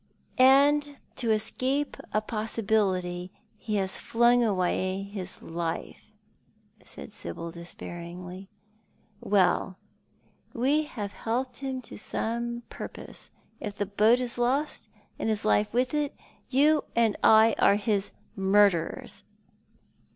[0.65, 3.31] "And to escape a possibility
[3.67, 6.11] ho has flung away his life,"
[6.83, 8.49] said Sibyl, despairingly.
[9.19, 9.77] "Well,
[10.55, 13.29] we have helped him to some pur pose!
[13.59, 16.15] If the boat is lost, and his life with it,
[16.49, 19.23] yoix and I are his murderers